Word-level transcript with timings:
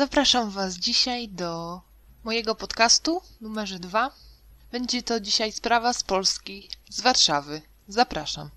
Zapraszam 0.00 0.50
Was 0.50 0.74
dzisiaj 0.74 1.28
do 1.28 1.80
mojego 2.24 2.54
podcastu 2.54 3.22
numerze 3.40 3.78
2. 3.78 4.10
Będzie 4.72 5.02
to 5.02 5.20
dzisiaj 5.20 5.52
sprawa 5.52 5.92
z 5.92 6.02
Polski, 6.02 6.68
z 6.90 7.00
Warszawy. 7.00 7.62
Zapraszam. 7.88 8.50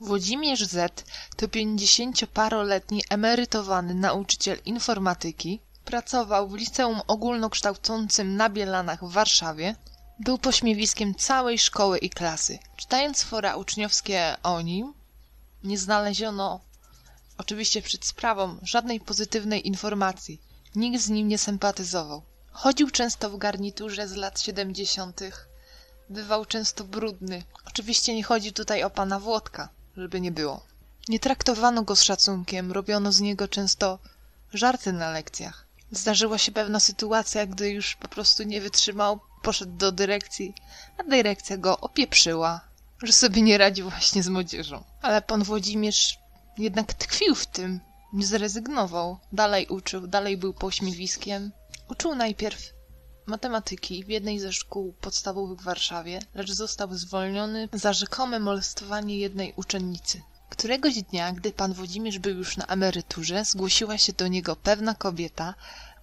Włodzimierz 0.00 0.60
Z 0.64 1.04
to 1.36 1.46
50-paroletni 1.46 3.00
emerytowany 3.10 3.94
nauczyciel 3.94 4.58
informatyki. 4.64 5.60
Pracował 5.84 6.48
w 6.48 6.54
liceum 6.54 7.00
ogólnokształcącym 7.06 8.36
na 8.36 8.48
Bielanach 8.50 9.04
w 9.04 9.12
Warszawie. 9.12 9.76
Był 10.18 10.38
pośmiewiskiem 10.38 11.14
całej 11.14 11.58
szkoły 11.58 11.98
i 11.98 12.10
klasy. 12.10 12.58
Czytając 12.76 13.22
fora 13.22 13.56
uczniowskie 13.56 14.36
o 14.42 14.60
nim, 14.60 14.94
nie 15.62 15.78
znaleziono 15.78 16.60
oczywiście 17.38 17.82
przed 17.82 18.04
sprawą 18.04 18.58
żadnej 18.62 19.00
pozytywnej 19.00 19.66
informacji. 19.66 20.40
Nikt 20.76 21.02
z 21.02 21.08
nim 21.08 21.28
nie 21.28 21.38
sympatyzował. 21.38 22.22
Chodził 22.52 22.90
często 22.90 23.30
w 23.30 23.36
garniturze 23.38 24.08
z 24.08 24.14
lat 24.14 24.40
siedemdziesiątych. 24.40 25.48
Bywał 26.10 26.44
często 26.44 26.84
brudny. 26.84 27.42
Oczywiście 27.64 28.14
nie 28.14 28.24
chodzi 28.24 28.52
tutaj 28.52 28.82
o 28.82 28.90
pana 28.90 29.20
Włodka, 29.20 29.68
żeby 29.96 30.20
nie 30.20 30.32
było. 30.32 30.60
Nie 31.08 31.20
traktowano 31.20 31.82
go 31.82 31.96
z 31.96 32.02
szacunkiem, 32.02 32.72
robiono 32.72 33.12
z 33.12 33.20
niego 33.20 33.48
często 33.48 33.98
żarty 34.52 34.92
na 34.92 35.10
lekcjach. 35.10 35.66
Zdarzyła 35.90 36.38
się 36.38 36.52
pewna 36.52 36.80
sytuacja, 36.80 37.46
gdy 37.46 37.70
już 37.70 37.96
po 37.96 38.08
prostu 38.08 38.42
nie 38.42 38.60
wytrzymał, 38.60 39.20
poszedł 39.42 39.72
do 39.76 39.92
dyrekcji, 39.92 40.54
a 40.98 41.02
dyrekcja 41.02 41.56
go 41.56 41.80
opieprzyła, 41.80 42.60
że 43.02 43.12
sobie 43.12 43.42
nie 43.42 43.58
radzi 43.58 43.82
właśnie 43.82 44.22
z 44.22 44.28
młodzieżą. 44.28 44.84
Ale 45.02 45.22
pan 45.22 45.42
Włodzimierz 45.42 46.18
jednak 46.58 46.94
tkwił 46.94 47.34
w 47.34 47.46
tym, 47.46 47.80
zrezygnował, 48.22 49.18
dalej 49.32 49.66
uczył, 49.66 50.06
dalej 50.06 50.36
był 50.36 50.54
pośmiewiskiem. 50.54 51.52
Uczył 51.88 52.14
najpierw 52.14 52.72
matematyki 53.26 54.04
w 54.04 54.08
jednej 54.08 54.40
ze 54.40 54.52
szkół 54.52 54.92
podstawowych 55.00 55.58
w 55.58 55.64
Warszawie, 55.64 56.20
lecz 56.34 56.50
został 56.50 56.94
zwolniony 56.94 57.68
za 57.72 57.92
rzekome 57.92 58.38
molestowanie 58.38 59.18
jednej 59.18 59.52
uczennicy. 59.56 60.22
Któregoś 60.50 61.02
dnia, 61.02 61.32
gdy 61.32 61.52
pan 61.52 61.72
Włodzimierz 61.72 62.18
był 62.18 62.36
już 62.36 62.56
na 62.56 62.66
emeryturze, 62.66 63.44
zgłosiła 63.44 63.98
się 63.98 64.12
do 64.12 64.28
niego 64.28 64.56
pewna 64.56 64.94
kobieta, 64.94 65.54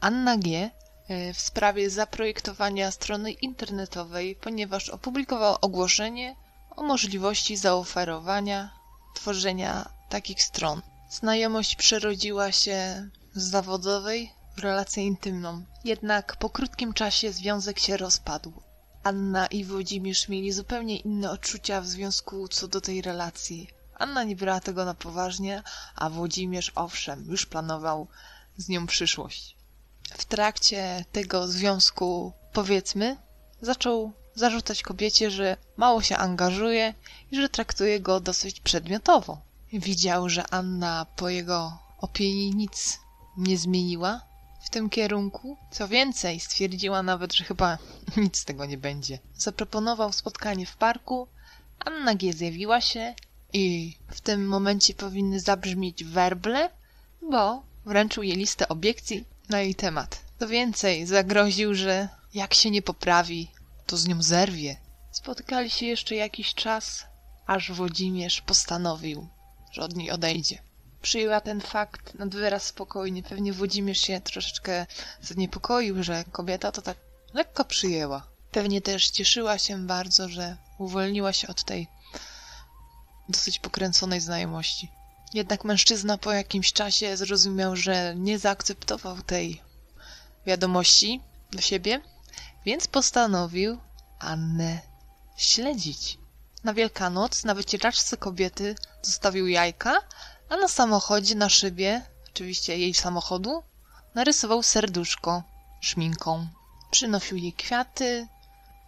Anna 0.01 0.37
G., 0.37 0.69
e, 1.07 1.33
w 1.33 1.39
sprawie 1.39 1.89
zaprojektowania 1.89 2.91
strony 2.91 3.31
internetowej, 3.31 4.35
ponieważ 4.35 4.89
opublikowała 4.89 5.61
ogłoszenie 5.61 6.35
o 6.75 6.83
możliwości 6.83 7.57
zaoferowania 7.57 8.71
tworzenia 9.15 9.89
takich 10.09 10.43
stron. 10.43 10.81
Znajomość 11.11 11.75
przerodziła 11.75 12.51
się 12.51 13.09
z 13.35 13.43
zawodowej 13.43 14.31
w 14.55 14.59
relację 14.59 15.03
intymną. 15.03 15.65
Jednak 15.83 16.35
po 16.35 16.49
krótkim 16.49 16.93
czasie 16.93 17.31
związek 17.31 17.79
się 17.79 17.97
rozpadł. 17.97 18.53
Anna 19.03 19.47
i 19.47 19.65
Włodzimierz 19.65 20.29
mieli 20.29 20.51
zupełnie 20.51 20.97
inne 20.97 21.31
odczucia 21.31 21.81
w 21.81 21.87
związku 21.87 22.47
co 22.47 22.67
do 22.67 22.81
tej 22.81 23.01
relacji. 23.01 23.67
Anna 23.97 24.23
nie 24.23 24.35
brała 24.35 24.59
tego 24.59 24.85
na 24.85 24.93
poważnie, 24.93 25.63
a 25.95 26.09
Włodzimierz 26.09 26.71
owszem, 26.75 27.25
już 27.29 27.45
planował 27.45 28.07
z 28.57 28.69
nią 28.69 28.87
przyszłość. 28.87 29.55
W 30.13 30.25
trakcie 30.25 31.05
tego 31.11 31.47
związku, 31.47 32.33
powiedzmy, 32.53 33.17
zaczął 33.61 34.13
zarzucać 34.35 34.83
kobiecie, 34.83 35.31
że 35.31 35.57
mało 35.77 36.01
się 36.01 36.17
angażuje 36.17 36.93
i 37.31 37.41
że 37.41 37.49
traktuje 37.49 37.99
go 37.99 38.19
dosyć 38.19 38.61
przedmiotowo. 38.61 39.50
Widział, 39.73 40.29
że 40.29 40.53
Anna 40.53 41.05
po 41.15 41.29
jego 41.29 41.77
opinii 41.97 42.55
nic 42.55 42.99
nie 43.37 43.57
zmieniła 43.57 44.21
w 44.61 44.69
tym 44.69 44.89
kierunku. 44.89 45.57
Co 45.71 45.87
więcej, 45.87 46.39
stwierdziła 46.39 47.03
nawet, 47.03 47.33
że 47.33 47.43
chyba 47.43 47.77
nic 48.17 48.37
z 48.37 48.45
tego 48.45 48.65
nie 48.65 48.77
będzie. 48.77 49.19
Zaproponował 49.37 50.13
spotkanie 50.13 50.65
w 50.65 50.77
parku. 50.77 51.27
Anna 51.79 52.15
G. 52.15 52.33
zjawiła 52.33 52.81
się 52.81 53.15
i 53.53 53.95
w 54.07 54.21
tym 54.21 54.47
momencie 54.47 54.93
powinny 54.93 55.39
zabrzmieć 55.39 56.03
werble, 56.03 56.69
bo 57.31 57.63
wręczył 57.85 58.23
jej 58.23 58.37
listę 58.37 58.69
obiekcji 58.69 59.25
na 59.49 59.61
jej 59.61 59.75
temat. 59.75 60.21
Co 60.39 60.47
więcej, 60.47 61.05
zagroził, 61.05 61.73
że 61.75 62.09
jak 62.33 62.53
się 62.53 62.71
nie 62.71 62.81
poprawi, 62.81 63.51
to 63.85 63.97
z 63.97 64.07
nią 64.07 64.21
zerwie. 64.23 64.77
Spotykali 65.11 65.69
się 65.69 65.85
jeszcze 65.85 66.15
jakiś 66.15 66.53
czas, 66.53 67.05
aż 67.47 67.71
Włodzimierz 67.71 68.41
postanowił, 68.41 69.27
że 69.71 69.81
od 69.81 69.95
niej 69.95 70.11
odejdzie. 70.11 70.61
Przyjęła 71.01 71.41
ten 71.41 71.61
fakt 71.61 72.13
nad 72.15 72.35
wyraz 72.35 72.63
spokojnie. 72.63 73.23
Pewnie 73.23 73.53
Włodzimierz 73.53 73.99
się 74.01 74.21
troszeczkę 74.21 74.85
zaniepokoił, 75.21 76.03
że 76.03 76.23
kobieta 76.31 76.71
to 76.71 76.81
tak 76.81 76.97
lekko 77.33 77.65
przyjęła. 77.65 78.27
Pewnie 78.51 78.81
też 78.81 79.09
cieszyła 79.09 79.57
się 79.57 79.87
bardzo, 79.87 80.29
że 80.29 80.57
uwolniła 80.77 81.33
się 81.33 81.47
od 81.47 81.63
tej 81.63 81.87
dosyć 83.29 83.59
pokręconej 83.59 84.21
znajomości. 84.21 84.91
Jednak 85.33 85.63
mężczyzna 85.63 86.17
po 86.17 86.31
jakimś 86.31 86.73
czasie 86.73 87.17
zrozumiał, 87.17 87.75
że 87.75 88.15
nie 88.15 88.39
zaakceptował 88.39 89.21
tej 89.21 89.61
wiadomości 90.45 91.21
do 91.51 91.61
siebie, 91.61 92.01
więc 92.65 92.87
postanowił 92.87 93.77
Annę 94.19 94.81
śledzić. 95.37 96.20
Na 96.63 96.73
Wielkanoc 96.73 97.43
na 97.43 97.55
wycieraczce 97.55 98.17
kobiety 98.17 98.75
zostawił 99.01 99.47
jajka, 99.47 100.01
a 100.49 100.57
na 100.57 100.67
samochodzie 100.67 101.35
na 101.35 101.49
szybie, 101.49 102.01
oczywiście 102.29 102.77
jej 102.77 102.93
samochodu, 102.93 103.63
narysował 104.15 104.63
serduszko 104.63 105.43
szminką. 105.81 106.47
Przynosił 106.91 107.37
jej 107.37 107.53
kwiaty, 107.53 108.27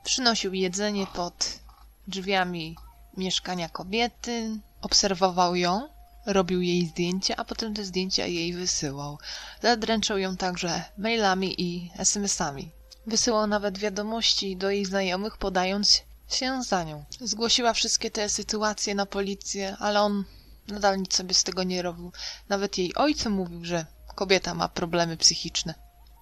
przynosił 0.03 0.53
jedzenie 0.53 1.07
pod 1.07 1.59
drzwiami 2.07 2.75
mieszkania 3.17 3.69
kobiety, 3.69 4.59
obserwował 4.81 5.55
ją, 5.55 5.89
robił 6.25 6.61
jej 6.61 6.87
zdjęcia, 6.87 7.35
a 7.37 7.45
potem 7.45 7.73
te 7.73 7.83
zdjęcia 7.83 8.25
jej 8.25 8.53
wysyłał. 8.53 9.17
Zadręczał 9.61 10.17
ją 10.17 10.37
także 10.37 10.83
mailami 10.97 11.61
i 11.61 11.91
SMS-ami. 11.97 12.71
Wysyłał 13.07 13.47
nawet 13.47 13.77
wiadomości 13.77 14.57
do 14.57 14.69
jej 14.69 14.85
znajomych, 14.85 15.37
podając 15.37 16.01
się 16.29 16.63
za 16.63 16.83
nią. 16.83 17.05
Zgłosiła 17.21 17.73
wszystkie 17.73 18.11
te 18.11 18.29
sytuacje 18.29 18.95
na 18.95 19.05
policję, 19.05 19.77
ale 19.79 20.01
on 20.01 20.25
nadal 20.67 20.99
nic 20.99 21.15
sobie 21.15 21.33
z 21.33 21.43
tego 21.43 21.63
nie 21.63 21.81
robił. 21.81 22.11
Nawet 22.49 22.77
jej 22.77 22.95
ojcu 22.95 23.29
mówił, 23.29 23.65
że 23.65 23.85
kobieta 24.15 24.53
ma 24.53 24.69
problemy 24.69 25.17
psychiczne. 25.17 25.73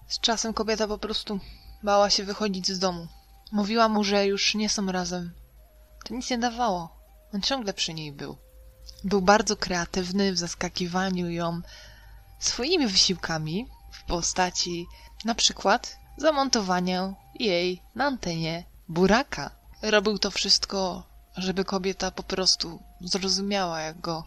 Z 0.07 0.19
czasem 0.19 0.53
kobieta 0.53 0.87
po 0.87 0.97
prostu 0.97 1.39
bała 1.83 2.09
się 2.09 2.23
wychodzić 2.23 2.71
z 2.71 2.79
domu. 2.79 3.07
Mówiła 3.51 3.89
mu, 3.89 4.03
że 4.03 4.25
już 4.25 4.55
nie 4.55 4.69
są 4.69 4.91
razem. 4.91 5.33
To 6.05 6.13
nic 6.13 6.29
nie 6.29 6.37
dawało. 6.37 7.01
On 7.33 7.41
ciągle 7.41 7.73
przy 7.73 7.93
niej 7.93 8.11
był. 8.11 8.37
Był 9.03 9.21
bardzo 9.21 9.57
kreatywny 9.57 10.33
w 10.33 10.37
zaskakiwaniu 10.37 11.31
ją 11.31 11.61
swoimi 12.39 12.87
wysiłkami 12.87 13.67
w 13.91 14.03
postaci 14.03 14.87
na 15.25 15.35
przykład 15.35 15.97
zamontowania 16.17 17.13
jej 17.39 17.81
na 17.95 18.05
antenie 18.05 18.63
buraka. 18.87 19.60
Robił 19.81 20.19
to 20.19 20.31
wszystko, 20.31 21.03
żeby 21.37 21.65
kobieta 21.65 22.11
po 22.11 22.23
prostu 22.23 22.79
zrozumiała, 23.01 23.81
jak 23.81 24.01
go 24.01 24.23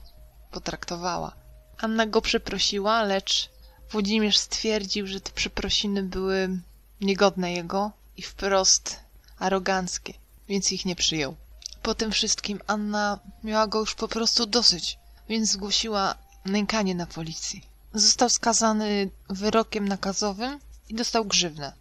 potraktowała. 0.51 1.33
Anna 1.79 2.07
go 2.07 2.23
przeprosiła, 2.23 3.03
lecz 3.03 3.55
Włodzimierz 3.91 4.39
stwierdził, 4.39 5.07
że 5.07 5.21
te 5.21 5.33
przeprosiny 5.33 6.03
były 6.03 6.61
niegodne 7.01 7.53
jego 7.53 7.93
i 8.17 8.23
wprost 8.23 9.01
aroganckie, 9.39 10.15
więc 10.49 10.73
ich 10.73 10.85
nie 10.85 10.97
przyjął. 10.97 11.37
Po 11.83 11.95
tym 11.95 12.13
wszystkim 12.13 12.61
Anna 12.67 13.19
miała 13.45 13.67
go 13.67 13.81
już 13.81 13.95
po 13.95 14.09
prostu 14.09 14.47
dosyć, 14.47 14.99
więc 15.29 15.51
zgłosiła 15.51 16.15
nękanie 16.45 16.95
na 16.95 17.07
policji. 17.07 17.63
Został 17.95 18.31
skazany 18.31 19.11
wyrokiem 19.29 19.89
nakazowym 19.89 20.61
i 20.89 20.95
dostał 20.95 21.25
grzywnę. 21.25 21.73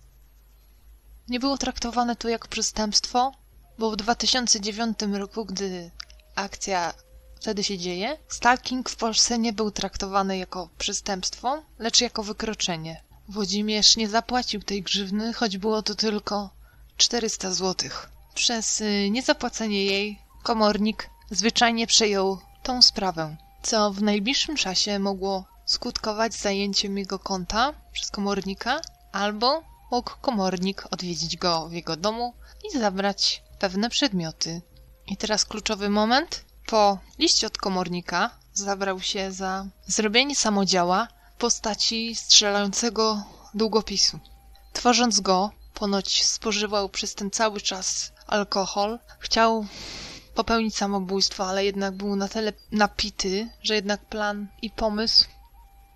Nie 1.29 1.39
było 1.39 1.57
traktowane 1.57 2.15
to 2.15 2.29
jak 2.29 2.47
przestępstwo, 2.47 3.31
bo 3.79 3.91
w 3.91 3.95
2009 3.95 4.99
roku, 5.13 5.45
gdy 5.45 5.91
akcja 6.35 6.93
wtedy 7.35 7.63
się 7.63 7.77
dzieje, 7.77 8.17
stalking 8.27 8.89
w 8.89 8.95
Polsce 8.95 9.39
nie 9.39 9.53
był 9.53 9.71
traktowany 9.71 10.37
jako 10.37 10.69
przestępstwo, 10.77 11.63
lecz 11.79 12.01
jako 12.01 12.23
wykroczenie. 12.23 13.03
Włodzimierz 13.29 13.97
nie 13.97 14.09
zapłacił 14.09 14.61
tej 14.61 14.83
grzywny, 14.83 15.33
choć 15.33 15.57
było 15.57 15.81
to 15.81 15.95
tylko 15.95 16.49
400 16.97 17.53
złotych. 17.53 18.09
Przez 18.33 18.81
y, 18.81 19.09
niezapłacenie 19.11 19.85
jej 19.85 20.19
komornik 20.43 21.09
zwyczajnie 21.31 21.87
przejął 21.87 22.39
tą 22.63 22.81
sprawę, 22.81 23.37
co 23.63 23.91
w 23.91 24.01
najbliższym 24.01 24.55
czasie 24.55 24.99
mogło 24.99 25.45
skutkować 25.65 26.33
zajęciem 26.33 26.97
jego 26.97 27.19
konta 27.19 27.73
przez 27.93 28.11
komornika, 28.11 28.81
albo 29.11 29.63
mógł 29.93 30.11
komornik 30.21 30.87
odwiedzić 30.91 31.37
go 31.37 31.67
w 31.69 31.73
jego 31.73 31.95
domu 31.95 32.33
i 32.67 32.79
zabrać 32.79 33.43
pewne 33.59 33.89
przedmioty. 33.89 34.61
I 35.07 35.17
teraz 35.17 35.45
kluczowy 35.45 35.89
moment. 35.89 36.45
Po 36.67 36.97
liście 37.19 37.47
od 37.47 37.57
komornika 37.57 38.29
zabrał 38.53 39.01
się 39.01 39.31
za 39.31 39.65
zrobienie 39.87 40.35
samodziała 40.35 41.07
w 41.35 41.37
postaci 41.37 42.15
strzelającego 42.15 43.23
długopisu. 43.53 44.19
Tworząc 44.73 45.19
go, 45.19 45.51
ponoć 45.73 46.25
spożywał 46.25 46.89
przez 46.89 47.15
ten 47.15 47.31
cały 47.31 47.61
czas 47.61 48.13
alkohol. 48.27 48.99
Chciał 49.19 49.65
popełnić 50.35 50.77
samobójstwo, 50.77 51.47
ale 51.47 51.65
jednak 51.65 51.95
był 51.95 52.15
na 52.15 52.27
tyle 52.27 52.53
napity, 52.71 53.49
że 53.63 53.75
jednak 53.75 54.05
plan 54.05 54.47
i 54.61 54.69
pomysł 54.69 55.25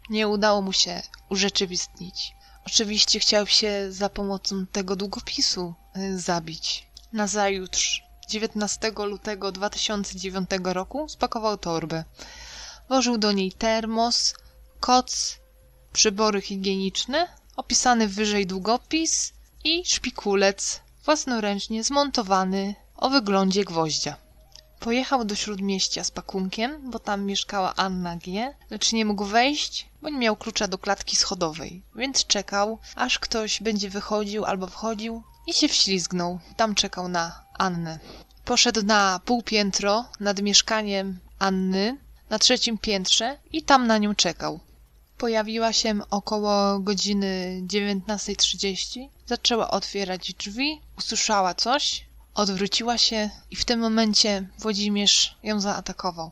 nie 0.10 0.28
udało 0.28 0.62
mu 0.62 0.74
się 0.74 1.02
urzeczywistnić. 1.30 2.37
Oczywiście 2.68 3.20
chciał 3.20 3.48
się 3.48 3.92
za 3.92 4.10
pomocą 4.10 4.66
tego 4.72 4.96
długopisu 4.96 5.74
y, 5.98 6.20
zabić. 6.20 6.88
Nazajutrz, 7.14 8.04
19 8.30 8.92
lutego 8.98 9.52
2009 9.52 10.50
roku, 10.64 11.10
spakował 11.10 11.58
torbę. 11.58 12.04
Włożył 12.90 13.18
do 13.18 13.32
niej 13.32 13.52
termos, 13.52 14.34
koc, 14.80 15.38
przybory 15.94 16.42
higieniczne, 16.42 17.28
opisany 17.56 18.08
wyżej 18.08 18.48
długopis 18.48 19.34
i 19.64 19.86
szpikulec 19.86 20.82
własnoręcznie 21.06 21.84
zmontowany 21.84 22.76
o 22.96 23.10
wyglądzie 23.10 23.64
gwoździa. 23.64 24.18
Pojechał 24.80 25.26
do 25.26 25.36
śródmieścia 25.36 26.04
z 26.04 26.12
pakunkiem, 26.12 26.92
bo 26.92 27.00
tam 27.00 27.26
mieszkała 27.26 27.74
Anna 27.76 28.16
G., 28.16 28.54
lecz 28.70 28.94
nie 28.94 29.06
mógł 29.06 29.26
wejść, 29.26 29.88
bo 30.02 30.10
nie 30.10 30.18
miał 30.18 30.36
klucza 30.36 30.68
do 30.68 30.78
klatki 30.78 31.16
schodowej, 31.16 31.82
więc 31.96 32.26
czekał, 32.26 32.80
aż 32.96 33.20
ktoś 33.20 33.62
będzie 33.62 33.90
wychodził 33.90 34.46
albo 34.46 34.68
wchodził 34.68 35.24
i 35.48 35.54
się 35.54 35.68
wślizgnął. 35.68 36.40
Tam 36.58 36.76
czekał 36.76 37.08
na 37.08 37.44
Annę. 37.58 38.00
Poszedł 38.46 38.84
na 38.84 39.20
półpiętro 39.26 40.06
nad 40.20 40.42
mieszkaniem 40.42 41.20
Anny, 41.40 41.98
na 42.30 42.40
trzecim 42.40 42.78
piętrze 42.78 43.38
i 43.52 43.64
tam 43.64 43.88
na 43.88 43.98
nią 43.98 44.16
czekał. 44.16 44.60
Pojawiła 45.18 45.74
się 45.74 46.00
około 46.10 46.80
godziny 46.80 47.62
19.30. 47.68 49.10
Zaczęła 49.26 49.72
otwierać 49.72 50.34
drzwi, 50.34 50.82
usłyszała 50.98 51.54
coś, 51.54 52.07
odwróciła 52.38 52.98
się 52.98 53.30
i 53.52 53.56
w 53.56 53.66
tym 53.66 53.80
momencie 53.80 54.48
Włodzimierz 54.60 55.38
ją 55.44 55.60
zaatakował. 55.60 56.32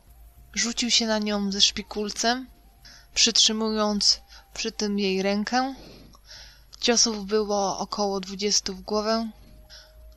Rzucił 0.54 0.92
się 0.92 1.07
na 1.07 1.19
nią 1.19 1.52
ze 1.52 1.62
szpikulcem, 1.62 2.48
przytrzymując 3.13 4.22
przy 4.54 4.72
tym 4.72 5.00
jej 5.00 5.22
rękę. 5.22 5.75
Ciosów 6.81 7.25
było 7.25 7.80
około 7.80 8.19
20 8.19 8.74
w 8.74 8.81
głowę. 8.81 9.31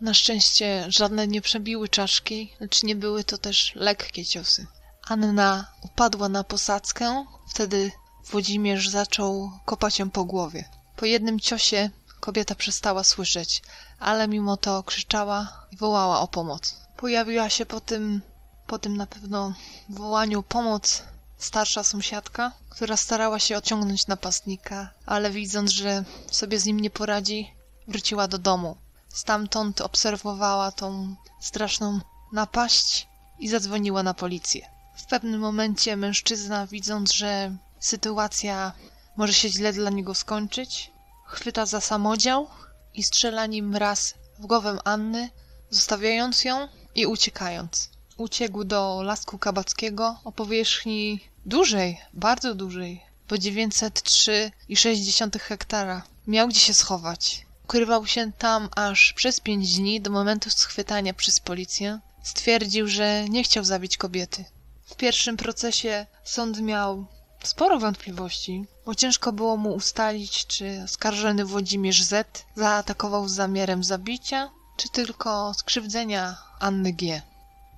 Na 0.01 0.15
szczęście 0.15 0.87
żadne 0.89 1.27
nie 1.27 1.41
przebiły 1.41 1.89
czaszki, 1.89 2.53
lecz 2.61 2.83
nie 2.83 2.97
były 2.97 3.25
to 3.25 3.39
też 3.39 3.73
lekkie 3.75 4.25
ciosy. 4.25 4.67
Anna 5.07 5.73
upadła 5.83 6.29
na 6.29 6.45
posadzkę, 6.45 7.25
wtedy 7.51 7.93
Włodzimierz 8.25 8.89
zaczął 8.89 9.51
kopać 9.65 9.99
ją 9.99 10.11
po 10.11 10.25
głowie. 10.25 10.69
Po 10.97 11.07
jednym 11.07 11.41
ciosie 11.41 11.91
kobieta 12.21 12.55
przestała 12.55 13.05
słyszeć, 13.05 13.63
ale 13.99 14.29
mimo 14.29 14.57
to 14.57 14.83
krzyczała 14.83 15.67
i 15.73 15.77
wołała 15.77 16.21
o 16.21 16.29
pomoc. 16.29 16.77
Pojawiła 16.97 17.51
się 17.51 17.67
po 17.67 17.81
tym, 17.81 18.23
po 18.67 18.79
tym 18.79 18.97
na 18.97 19.07
pewno 19.07 19.55
wołaniu 19.89 20.43
pomoc 20.43 21.03
starsza 21.39 21.85
sąsiadka, 21.85 22.53
która 22.69 22.97
starała 22.97 23.39
się 23.39 23.57
odciągnąć 23.57 24.07
napastnika, 24.07 24.91
ale 25.07 25.31
widząc, 25.31 25.71
że 25.71 26.05
sobie 26.31 26.59
z 26.59 26.67
nim 26.67 26.81
nie 26.81 26.91
poradzi, 26.91 27.55
wróciła 27.89 28.29
do 28.29 28.39
domu. 28.39 28.77
Stamtąd 29.09 29.81
obserwowała 29.81 30.73
tą 30.73 31.15
straszną 31.41 32.01
napaść 32.33 33.09
i 33.39 33.49
zadzwoniła 33.49 34.03
na 34.03 34.15
policję. 34.15 34.71
W 34.97 35.07
pewnym 35.07 35.41
momencie 35.41 35.97
mężczyzna, 35.97 36.67
widząc, 36.67 37.13
że 37.13 37.57
sytuacja 37.81 38.73
może 39.17 39.33
się 39.33 39.49
źle 39.49 39.73
dla 39.73 39.91
niego 39.91 40.15
skończyć, 40.15 40.91
chwyta 41.29 41.67
za 41.67 41.81
samodział 41.81 42.49
i 42.95 43.03
strzela 43.03 43.47
nim 43.47 43.77
raz 43.77 44.15
w 44.39 44.47
głowę 44.47 44.79
Anny, 44.85 45.31
zostawiając 45.71 46.45
ją 46.45 46.69
i 46.95 47.07
uciekając. 47.07 47.91
Uciekł 48.17 48.65
do 48.65 49.03
lasku 49.03 49.39
kabackiego 49.39 50.17
o 50.25 50.33
powierzchni 50.33 51.21
dużej, 51.47 52.01
bardzo 52.13 52.55
dużej, 52.55 53.03
bo 53.29 53.37
903,6 53.37 55.41
hektara. 55.41 56.03
Miał 56.27 56.49
gdzie 56.49 56.61
się 56.61 56.75
schować. 56.75 57.47
Ukrywał 57.65 58.07
się 58.07 58.33
tam 58.39 58.69
aż 58.77 59.13
przez 59.13 59.41
pięć 59.41 59.77
dni 59.77 60.01
do 60.01 60.11
momentu 60.11 60.51
schwytania 60.51 61.15
przez 61.15 61.41
policję. 61.41 62.01
Stwierdził, 62.23 62.89
że 62.89 63.29
nie 63.29 63.45
chciał 63.45 63.65
zabić 63.65 63.97
kobiety. 63.97 64.45
W 64.85 64.97
pierwszym 64.97 65.37
procesie 65.37 66.07
sąd 66.25 66.61
miał 66.61 67.07
sporo 67.43 67.79
wątpliwości, 67.79 68.65
bo 68.87 68.95
ciężko 68.95 69.33
było 69.33 69.57
mu 69.57 69.75
ustalić, 69.75 70.47
czy 70.47 70.83
oskarżony 70.85 71.45
Włodzimierz 71.45 72.03
Z 72.03 72.45
zaatakował 72.57 73.29
z 73.29 73.33
zamiarem 73.33 73.85
zabicia, 73.85 74.51
czy 74.77 74.89
tylko 74.89 75.55
skrzywdzenia 75.55 76.37
Anny 76.59 76.93
G. 76.93 77.23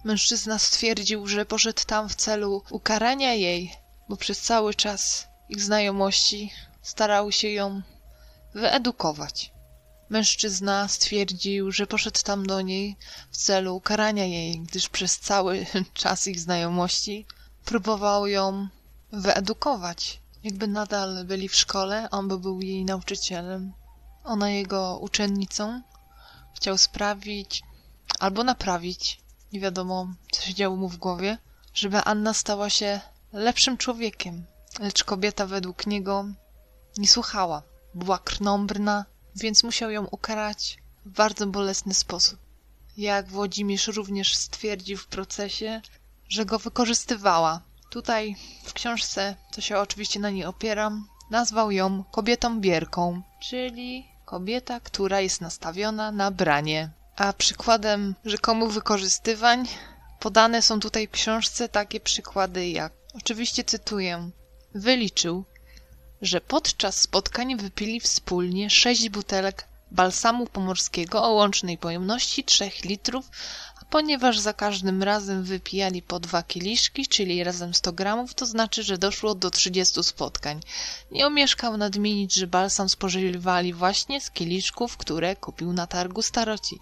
Mężczyzna 0.04 0.58
stwierdził, 0.58 1.26
że 1.26 1.46
poszedł 1.46 1.82
tam 1.86 2.08
w 2.08 2.14
celu 2.14 2.62
ukarania 2.70 3.34
jej, 3.34 3.72
bo 4.08 4.16
przez 4.16 4.40
cały 4.40 4.74
czas 4.74 5.28
ich 5.48 5.62
znajomości 5.62 6.52
starały 6.82 7.32
się 7.32 7.48
ją 7.48 7.82
wyedukować. 8.54 9.52
Mężczyzna 10.08 10.88
stwierdził, 10.88 11.72
że 11.72 11.86
poszedł 11.86 12.20
tam 12.24 12.46
do 12.46 12.60
niej 12.60 12.96
w 13.30 13.36
celu 13.36 13.76
ukarania 13.76 14.24
jej, 14.24 14.60
gdyż 14.60 14.88
przez 14.88 15.18
cały 15.18 15.66
czas 15.94 16.26
ich 16.26 16.40
znajomości 16.40 17.26
próbował 17.64 18.26
ją 18.26 18.68
wyedukować. 19.12 20.20
Jakby 20.42 20.66
nadal 20.68 21.24
byli 21.24 21.48
w 21.48 21.54
szkole, 21.54 22.10
on 22.10 22.28
by 22.28 22.38
był 22.38 22.60
jej 22.60 22.84
nauczycielem, 22.84 23.72
ona 24.24 24.50
jego 24.50 24.98
uczennicą. 24.98 25.82
Chciał 26.54 26.78
sprawić 26.78 27.62
albo 28.18 28.44
naprawić, 28.44 29.20
nie 29.52 29.61
wiadomo 29.61 30.06
co 30.32 30.42
się 30.42 30.54
działo 30.54 30.76
mu 30.76 30.88
w 30.88 30.96
głowie, 30.96 31.38
żeby 31.75 31.99
Anna 31.99 32.35
stała 32.35 32.70
się 32.70 33.00
lepszym 33.32 33.76
człowiekiem. 33.76 34.44
Lecz 34.78 35.04
kobieta 35.04 35.46
według 35.46 35.87
niego 35.87 36.25
nie 36.99 37.08
słuchała. 37.08 37.62
Była 37.94 38.18
krnąbrna, 38.18 39.04
więc 39.37 39.62
musiał 39.62 39.90
ją 39.90 40.04
ukarać 40.06 40.78
w 41.06 41.11
bardzo 41.11 41.46
bolesny 41.46 41.94
sposób. 41.94 42.38
Jak 42.96 43.28
Włodzimierz 43.28 43.87
również 43.87 44.37
stwierdził 44.37 44.96
w 44.96 45.06
procesie, 45.06 45.80
że 46.28 46.44
go 46.44 46.58
wykorzystywała. 46.58 47.61
Tutaj 47.90 48.37
w 48.64 48.73
książce, 48.73 49.37
co 49.50 49.61
się 49.61 49.78
oczywiście 49.78 50.20
na 50.20 50.30
niej 50.30 50.44
opieram, 50.44 51.09
nazwał 51.30 51.70
ją 51.70 52.04
kobietą 52.11 52.61
bierką, 52.61 53.23
czyli 53.40 54.09
kobieta, 54.25 54.80
która 54.80 55.20
jest 55.20 55.40
nastawiona 55.40 56.12
na 56.12 56.30
branie. 56.30 56.90
A 57.16 57.32
przykładem 57.32 58.14
rzekomych 58.25 58.70
wykorzystywań 58.70 59.68
podane 60.20 60.62
są 60.62 60.80
tutaj 60.80 61.09
w 61.09 61.11
książce 61.11 61.68
takie 61.68 62.00
przykłady 62.00 62.68
jak, 62.68 62.92
oczywiście 63.14 63.64
cytuję, 63.64 64.30
wyliczył, 64.75 65.44
że 66.23 66.40
podczas 66.40 67.00
spotkań 67.00 67.56
wypili 67.56 68.00
wspólnie 68.00 68.70
sześć 68.70 69.09
butelek 69.09 69.68
balsamu 69.90 70.47
pomorskiego 70.47 71.25
o 71.25 71.30
łącznej 71.32 71.78
pojemności 71.78 72.44
3 72.44 72.70
litrów, 72.85 73.30
ponieważ 73.90 74.38
za 74.38 74.52
każdym 74.52 75.02
razem 75.02 75.42
wypijali 75.44 76.02
po 76.02 76.20
dwa 76.20 76.42
kieliszki, 76.42 77.06
czyli 77.06 77.44
razem 77.44 77.75
100 77.75 77.92
gramów, 77.92 78.35
to 78.35 78.47
znaczy, 78.47 78.82
że 78.82 78.99
doszło 78.99 79.35
do 79.35 79.50
30 79.50 80.04
spotkań. 80.04 80.61
Nie 81.11 81.26
omieszkał 81.26 81.76
nadmienić, 81.76 82.35
że 82.35 82.47
balsam 82.47 82.88
spożywali 82.88 83.73
właśnie 83.73 84.20
z 84.20 84.30
kieliszków, 84.30 84.97
które 84.97 85.37
kupił 85.37 85.73
na 85.73 85.87
targu 85.87 86.23
staroci. 86.23 86.78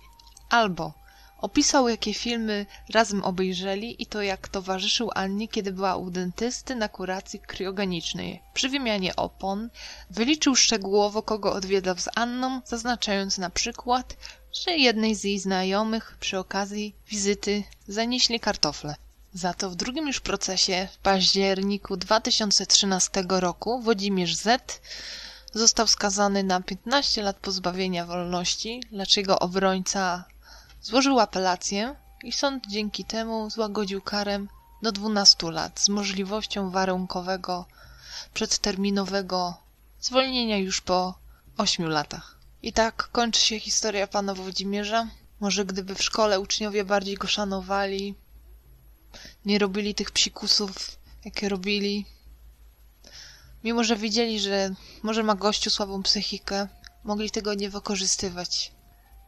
Albo 0.50 0.92
Opisał, 1.38 1.88
jakie 1.88 2.14
filmy 2.14 2.66
razem 2.90 3.24
obejrzeli 3.24 4.02
i 4.02 4.06
to 4.06 4.22
jak 4.22 4.48
towarzyszył 4.48 5.10
Annie, 5.14 5.48
kiedy 5.48 5.72
była 5.72 5.96
u 5.96 6.10
dentysty 6.10 6.74
na 6.74 6.88
kuracji 6.88 7.40
kriogenicznej. 7.40 8.42
Przy 8.54 8.68
wymianie 8.68 9.16
opon 9.16 9.70
wyliczył 10.10 10.54
szczegółowo, 10.54 11.22
kogo 11.22 11.52
odwiedzał 11.52 11.98
z 11.98 12.08
Anną, 12.14 12.60
zaznaczając 12.64 13.38
na 13.38 13.50
przykład, 13.50 14.16
że 14.52 14.76
jednej 14.76 15.14
z 15.14 15.24
jej 15.24 15.38
znajomych 15.38 16.16
przy 16.20 16.38
okazji 16.38 16.94
wizyty 17.08 17.64
zanieśli 17.88 18.40
kartofle. 18.40 18.94
Za 19.34 19.54
to 19.54 19.70
w 19.70 19.76
drugim 19.76 20.06
już 20.06 20.20
procesie 20.20 20.88
w 20.92 20.98
październiku 20.98 21.96
2013 21.96 23.24
roku 23.28 23.80
Włodzimierz 23.80 24.36
Z 24.36 24.80
został 25.54 25.86
skazany 25.86 26.42
na 26.42 26.60
15 26.60 27.22
lat 27.22 27.36
pozbawienia 27.36 28.06
wolności, 28.06 28.82
lecz 28.92 29.16
jego 29.16 29.38
obrońca 29.38 30.24
Złożył 30.82 31.20
apelację 31.20 31.94
i 32.24 32.32
sąd 32.32 32.66
dzięki 32.66 33.04
temu 33.04 33.50
złagodził 33.50 34.02
karę 34.02 34.46
do 34.82 34.92
12 34.92 35.50
lat 35.50 35.80
z 35.80 35.88
możliwością 35.88 36.70
warunkowego, 36.70 37.66
przedterminowego 38.34 39.54
zwolnienia 40.00 40.58
już 40.58 40.80
po 40.80 41.18
8 41.56 41.88
latach. 41.88 42.37
I 42.62 42.72
tak 42.72 43.08
kończy 43.12 43.40
się 43.40 43.60
historia 43.60 44.06
pana 44.06 44.34
Włodzimierza. 44.34 45.08
Może 45.40 45.64
gdyby 45.64 45.94
w 45.94 46.02
szkole 46.02 46.40
uczniowie 46.40 46.84
bardziej 46.84 47.14
go 47.16 47.26
szanowali, 47.26 48.14
nie 49.44 49.58
robili 49.58 49.94
tych 49.94 50.10
psikusów, 50.10 50.98
jakie 51.24 51.48
robili, 51.48 52.06
Mimo, 53.64 53.84
że 53.84 53.96
wiedzieli, 53.96 54.40
że 54.40 54.74
może 55.02 55.22
ma 55.22 55.34
gościu 55.34 55.70
słabą 55.70 56.02
psychikę, 56.02 56.68
mogli 57.04 57.30
tego 57.30 57.54
nie 57.54 57.70
wykorzystywać. 57.70 58.72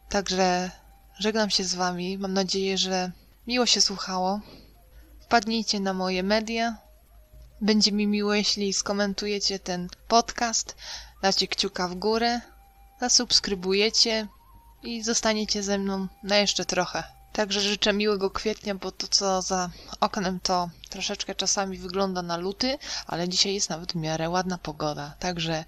Także 0.08 0.70
żegnam 1.18 1.50
się 1.50 1.64
z 1.64 1.74
wami. 1.74 2.18
Mam 2.18 2.32
nadzieję, 2.32 2.78
że 2.78 3.12
miło 3.46 3.66
się 3.66 3.80
słuchało. 3.80 4.40
Wpadnijcie 5.20 5.80
na 5.80 5.92
moje 5.92 6.22
media. 6.22 6.76
Będzie 7.60 7.92
mi 7.92 8.06
miło, 8.06 8.34
jeśli 8.34 8.72
skomentujecie 8.72 9.58
ten 9.58 9.88
podcast, 10.08 10.76
dacie 11.22 11.48
kciuka 11.48 11.88
w 11.88 11.94
górę, 11.94 12.40
zasubskrybujecie 13.00 14.28
i 14.82 15.02
zostaniecie 15.02 15.62
ze 15.62 15.78
mną 15.78 16.08
na 16.22 16.36
jeszcze 16.36 16.64
trochę. 16.64 17.04
Także 17.32 17.60
życzę 17.60 17.92
miłego 17.92 18.30
kwietnia, 18.30 18.74
bo 18.74 18.92
to 18.92 19.06
co 19.08 19.42
za 19.42 19.70
oknem 20.00 20.40
to 20.40 20.70
troszeczkę 20.90 21.34
czasami 21.34 21.78
wygląda 21.78 22.22
na 22.22 22.36
luty, 22.36 22.78
ale 23.06 23.28
dzisiaj 23.28 23.54
jest 23.54 23.70
nawet 23.70 23.92
w 23.92 23.96
miarę 23.96 24.30
ładna 24.30 24.58
pogoda. 24.58 25.14
Także 25.18 25.64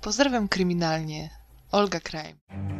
pozdrawiam 0.00 0.48
kryminalnie. 0.48 1.30
Olga 1.72 2.00
Krajm. 2.00 2.75